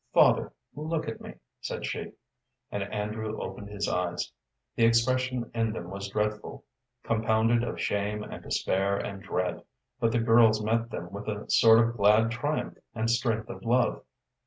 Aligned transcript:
"Father, 0.15 0.51
look 0.73 1.07
at 1.07 1.21
me," 1.21 1.35
said 1.59 1.85
she, 1.85 2.13
and 2.71 2.81
Andrew 2.81 3.39
opened 3.39 3.69
his 3.69 3.87
eyes. 3.87 4.31
The 4.75 4.83
expression 4.83 5.51
in 5.53 5.73
them 5.73 5.91
was 5.91 6.09
dreadful, 6.09 6.65
compounded 7.03 7.63
of 7.63 7.79
shame 7.79 8.23
and 8.23 8.41
despair 8.41 8.97
and 8.97 9.21
dread, 9.21 9.63
but 9.99 10.11
the 10.11 10.17
girl's 10.19 10.59
met 10.63 10.89
them 10.89 11.11
with 11.11 11.27
a 11.27 11.47
sort 11.51 11.77
of 11.87 11.97
glad 11.97 12.31
triumph 12.31 12.79
and 12.95 13.11
strength 13.11 13.47
of 13.47 13.63
love. 13.63 14.03